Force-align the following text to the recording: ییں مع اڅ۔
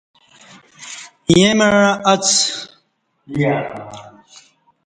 ییں 1.33 1.53
مع 1.59 1.71
اڅ۔ 2.11 2.25